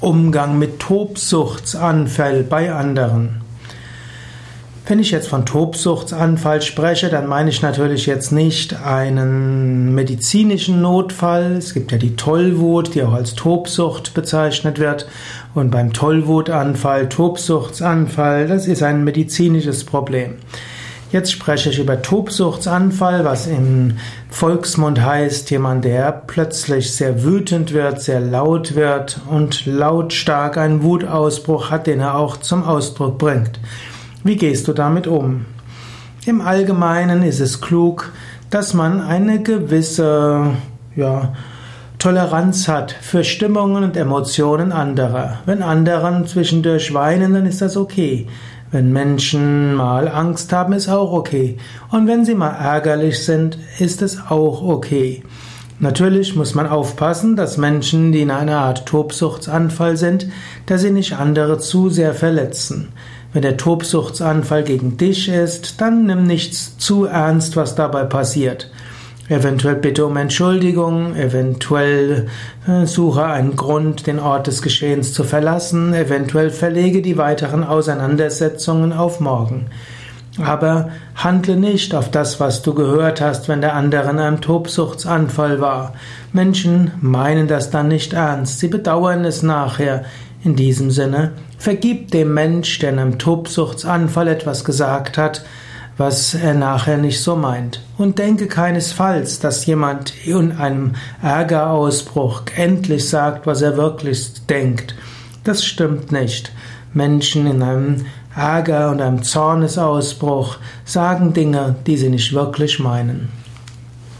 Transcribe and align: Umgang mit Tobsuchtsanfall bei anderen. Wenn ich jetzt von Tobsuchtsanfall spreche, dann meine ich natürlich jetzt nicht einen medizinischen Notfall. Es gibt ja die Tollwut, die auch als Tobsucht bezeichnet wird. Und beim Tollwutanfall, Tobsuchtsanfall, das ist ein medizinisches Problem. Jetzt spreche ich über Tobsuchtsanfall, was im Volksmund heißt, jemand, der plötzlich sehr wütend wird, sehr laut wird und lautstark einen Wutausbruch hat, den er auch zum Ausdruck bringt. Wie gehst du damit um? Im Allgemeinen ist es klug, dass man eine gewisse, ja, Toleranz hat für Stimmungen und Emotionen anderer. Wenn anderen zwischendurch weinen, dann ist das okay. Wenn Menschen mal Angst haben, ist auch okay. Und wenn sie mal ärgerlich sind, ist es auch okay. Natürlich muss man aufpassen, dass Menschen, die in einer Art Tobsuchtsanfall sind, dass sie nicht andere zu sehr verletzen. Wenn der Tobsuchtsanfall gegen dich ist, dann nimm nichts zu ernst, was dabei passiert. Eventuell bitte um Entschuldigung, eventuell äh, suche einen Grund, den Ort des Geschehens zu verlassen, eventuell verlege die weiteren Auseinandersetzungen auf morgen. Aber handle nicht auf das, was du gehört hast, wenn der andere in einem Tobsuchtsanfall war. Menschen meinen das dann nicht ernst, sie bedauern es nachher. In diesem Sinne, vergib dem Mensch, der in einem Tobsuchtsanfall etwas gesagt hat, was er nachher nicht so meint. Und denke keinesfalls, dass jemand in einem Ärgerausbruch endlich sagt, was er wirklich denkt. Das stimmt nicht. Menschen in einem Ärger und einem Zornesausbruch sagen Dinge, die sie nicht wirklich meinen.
Umgang 0.00 0.60
mit 0.60 0.78
Tobsuchtsanfall 0.78 2.44
bei 2.44 2.72
anderen. 2.72 3.40
Wenn 4.86 5.00
ich 5.00 5.10
jetzt 5.10 5.26
von 5.26 5.44
Tobsuchtsanfall 5.44 6.62
spreche, 6.62 7.08
dann 7.10 7.26
meine 7.26 7.50
ich 7.50 7.62
natürlich 7.62 8.06
jetzt 8.06 8.30
nicht 8.30 8.80
einen 8.80 9.94
medizinischen 9.94 10.80
Notfall. 10.80 11.56
Es 11.58 11.74
gibt 11.74 11.90
ja 11.90 11.98
die 11.98 12.14
Tollwut, 12.14 12.94
die 12.94 13.02
auch 13.02 13.12
als 13.12 13.34
Tobsucht 13.34 14.14
bezeichnet 14.14 14.78
wird. 14.78 15.08
Und 15.52 15.70
beim 15.70 15.92
Tollwutanfall, 15.92 17.08
Tobsuchtsanfall, 17.08 18.46
das 18.46 18.68
ist 18.68 18.84
ein 18.84 19.02
medizinisches 19.02 19.82
Problem. 19.84 20.36
Jetzt 21.10 21.32
spreche 21.32 21.70
ich 21.70 21.78
über 21.78 22.02
Tobsuchtsanfall, 22.02 23.24
was 23.24 23.46
im 23.46 23.96
Volksmund 24.28 25.02
heißt, 25.02 25.50
jemand, 25.50 25.86
der 25.86 26.12
plötzlich 26.12 26.92
sehr 26.92 27.24
wütend 27.24 27.72
wird, 27.72 28.02
sehr 28.02 28.20
laut 28.20 28.74
wird 28.74 29.18
und 29.30 29.64
lautstark 29.64 30.58
einen 30.58 30.82
Wutausbruch 30.82 31.70
hat, 31.70 31.86
den 31.86 32.00
er 32.00 32.16
auch 32.16 32.36
zum 32.36 32.62
Ausdruck 32.62 33.16
bringt. 33.16 33.58
Wie 34.22 34.36
gehst 34.36 34.68
du 34.68 34.74
damit 34.74 35.06
um? 35.06 35.46
Im 36.26 36.42
Allgemeinen 36.42 37.22
ist 37.22 37.40
es 37.40 37.62
klug, 37.62 38.12
dass 38.50 38.74
man 38.74 39.00
eine 39.00 39.42
gewisse, 39.42 40.50
ja, 40.94 41.32
Toleranz 41.98 42.68
hat 42.68 42.92
für 42.92 43.24
Stimmungen 43.24 43.82
und 43.82 43.96
Emotionen 43.96 44.72
anderer. 44.72 45.38
Wenn 45.46 45.62
anderen 45.62 46.26
zwischendurch 46.26 46.92
weinen, 46.92 47.32
dann 47.32 47.46
ist 47.46 47.62
das 47.62 47.78
okay. 47.78 48.28
Wenn 48.70 48.92
Menschen 48.92 49.74
mal 49.74 50.08
Angst 50.08 50.52
haben, 50.52 50.74
ist 50.74 50.88
auch 50.88 51.12
okay. 51.12 51.56
Und 51.90 52.06
wenn 52.06 52.26
sie 52.26 52.34
mal 52.34 52.50
ärgerlich 52.50 53.24
sind, 53.24 53.58
ist 53.78 54.02
es 54.02 54.18
auch 54.28 54.62
okay. 54.62 55.22
Natürlich 55.80 56.34
muss 56.36 56.54
man 56.54 56.66
aufpassen, 56.66 57.36
dass 57.36 57.56
Menschen, 57.56 58.12
die 58.12 58.20
in 58.20 58.30
einer 58.30 58.58
Art 58.58 58.84
Tobsuchtsanfall 58.84 59.96
sind, 59.96 60.26
dass 60.66 60.82
sie 60.82 60.90
nicht 60.90 61.14
andere 61.14 61.58
zu 61.58 61.88
sehr 61.88 62.14
verletzen. 62.14 62.88
Wenn 63.32 63.42
der 63.42 63.56
Tobsuchtsanfall 63.56 64.64
gegen 64.64 64.96
dich 64.96 65.28
ist, 65.28 65.80
dann 65.80 66.06
nimm 66.06 66.24
nichts 66.24 66.76
zu 66.78 67.04
ernst, 67.04 67.56
was 67.56 67.74
dabei 67.74 68.04
passiert. 68.04 68.70
Eventuell 69.28 69.74
bitte 69.74 70.06
um 70.06 70.16
Entschuldigung, 70.16 71.14
eventuell 71.14 72.28
äh, 72.66 72.86
suche 72.86 73.26
einen 73.26 73.56
Grund, 73.56 74.06
den 74.06 74.20
Ort 74.20 74.46
des 74.46 74.62
Geschehens 74.62 75.12
zu 75.12 75.22
verlassen, 75.22 75.92
eventuell 75.92 76.48
verlege 76.50 77.02
die 77.02 77.18
weiteren 77.18 77.62
Auseinandersetzungen 77.62 78.94
auf 78.94 79.20
morgen. 79.20 79.66
Aber 80.42 80.90
handle 81.14 81.56
nicht 81.56 81.94
auf 81.94 82.10
das, 82.10 82.40
was 82.40 82.62
du 82.62 82.72
gehört 82.72 83.20
hast, 83.20 83.48
wenn 83.48 83.60
der 83.60 83.74
andere 83.74 84.10
in 84.10 84.18
einem 84.18 84.40
Tobsuchtsanfall 84.40 85.60
war. 85.60 85.94
Menschen 86.32 86.92
meinen 87.00 87.48
das 87.48 87.70
dann 87.70 87.88
nicht 87.88 88.14
ernst, 88.14 88.60
sie 88.60 88.68
bedauern 88.68 89.24
es 89.24 89.42
nachher. 89.42 90.04
In 90.44 90.54
diesem 90.54 90.92
Sinne, 90.92 91.32
vergib 91.58 92.12
dem 92.12 92.32
Mensch, 92.32 92.78
der 92.78 92.90
in 92.90 92.98
einem 93.00 93.18
Tobsuchtsanfall 93.18 94.28
etwas 94.28 94.64
gesagt 94.64 95.18
hat, 95.18 95.44
was 95.96 96.34
er 96.34 96.54
nachher 96.54 96.96
nicht 96.96 97.20
so 97.20 97.34
meint. 97.34 97.80
Und 97.98 98.20
denke 98.20 98.46
keinesfalls, 98.46 99.40
dass 99.40 99.66
jemand 99.66 100.14
in 100.24 100.52
einem 100.52 100.94
Ärgerausbruch 101.20 102.42
endlich 102.54 103.08
sagt, 103.08 103.46
was 103.46 103.60
er 103.60 103.76
wirklich 103.76 104.46
denkt. 104.46 104.94
Das 105.42 105.64
stimmt 105.64 106.12
nicht. 106.12 106.52
Menschen 106.94 107.46
in 107.48 107.60
einem 107.60 108.06
Ärger 108.36 108.90
und 108.92 109.00
einem 109.00 109.24
Zornesausbruch 109.24 110.58
sagen 110.84 111.32
Dinge, 111.32 111.74
die 111.88 111.96
sie 111.96 112.08
nicht 112.08 112.32
wirklich 112.32 112.78
meinen. 112.78 113.30